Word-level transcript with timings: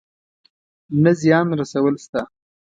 نه 1.03 1.11
زيان 1.21 1.47
رسول 1.61 1.93
شته. 2.03 2.21